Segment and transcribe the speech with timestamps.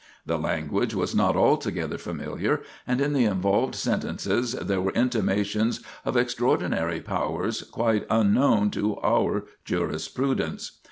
[0.25, 6.17] The language was not altogether familiar, and in the involved sentences there were intimations of
[6.17, 10.79] extraordinary powers quite unknown to our jurisprudence.